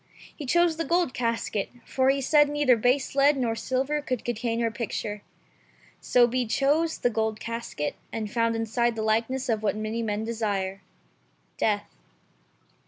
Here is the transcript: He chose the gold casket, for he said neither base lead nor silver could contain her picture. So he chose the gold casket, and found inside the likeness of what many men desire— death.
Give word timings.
He 0.35 0.47
chose 0.47 0.77
the 0.77 0.83
gold 0.83 1.13
casket, 1.13 1.69
for 1.85 2.09
he 2.09 2.21
said 2.21 2.49
neither 2.49 2.75
base 2.75 3.13
lead 3.13 3.37
nor 3.37 3.53
silver 3.55 4.01
could 4.01 4.25
contain 4.25 4.59
her 4.59 4.71
picture. 4.71 5.21
So 5.99 6.27
he 6.27 6.47
chose 6.47 6.97
the 6.97 7.11
gold 7.11 7.39
casket, 7.39 7.93
and 8.11 8.31
found 8.31 8.55
inside 8.55 8.95
the 8.95 9.03
likeness 9.03 9.47
of 9.47 9.61
what 9.61 9.75
many 9.75 10.01
men 10.01 10.23
desire— 10.23 10.81
death. 11.59 11.87